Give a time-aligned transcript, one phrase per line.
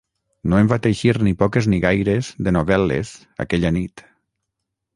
[0.51, 3.13] No en va teixir ni poques ni gaires, de novel·les,
[3.47, 4.05] aquella nit!